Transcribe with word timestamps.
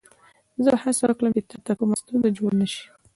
زه 0.63 0.69
به 0.73 0.79
هڅه 0.83 1.03
وکړم 1.07 1.31
چې 1.35 1.43
تا 1.49 1.57
ته 1.65 1.71
کومه 1.79 1.95
ستونزه 2.01 2.29
جوړه 2.37 2.55
نه 2.61 2.67
شي. 2.73 2.85